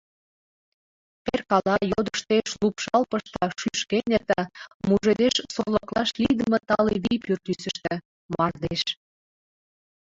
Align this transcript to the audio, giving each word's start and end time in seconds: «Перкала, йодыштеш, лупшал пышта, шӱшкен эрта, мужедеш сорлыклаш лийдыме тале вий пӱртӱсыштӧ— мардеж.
«Перкала, 1.25 1.77
йодыштеш, 1.91 2.49
лупшал 2.61 3.03
пышта, 3.11 3.45
шӱшкен 3.59 4.07
эрта, 4.17 4.41
мужедеш 4.87 5.35
сорлыклаш 5.53 6.09
лийдыме 6.21 6.59
тале 6.67 6.95
вий 7.03 7.19
пӱртӱсыштӧ— 7.25 7.93
мардеж. 8.33 8.81